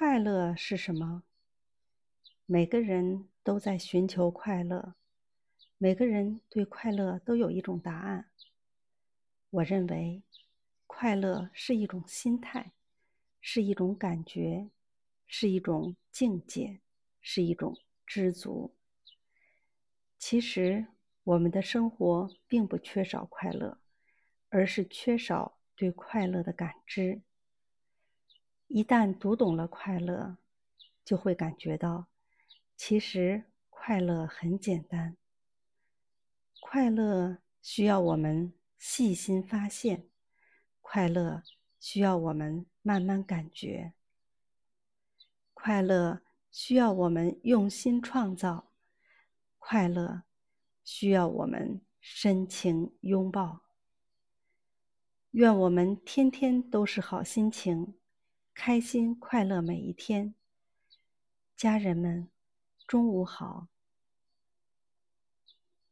[0.00, 1.24] 快乐是什么？
[2.46, 4.94] 每个人都在寻求快乐，
[5.76, 8.30] 每个人对快乐都有一种答案。
[9.50, 10.22] 我认为，
[10.86, 12.72] 快乐是一种心态，
[13.42, 14.70] 是一种感觉，
[15.26, 16.80] 是一种境界，
[17.20, 17.76] 是一种
[18.06, 18.74] 知足。
[20.18, 20.86] 其实，
[21.24, 23.76] 我们的生活并不缺少快乐，
[24.48, 27.20] 而是缺少对快乐的感知。
[28.72, 30.36] 一旦读懂了快乐，
[31.04, 32.06] 就会感觉到，
[32.76, 35.16] 其实快乐很简单。
[36.60, 40.08] 快乐需要我们细心发现，
[40.80, 41.42] 快乐
[41.80, 43.92] 需要我们慢慢感觉，
[45.52, 46.20] 快乐
[46.52, 48.70] 需要我们用心创造，
[49.58, 50.22] 快乐
[50.84, 53.62] 需要我们深情拥抱。
[55.32, 57.96] 愿我们天天都是好心情。
[58.54, 60.34] 开心快乐每一天，
[61.56, 62.28] 家人们，
[62.86, 63.68] 中午好。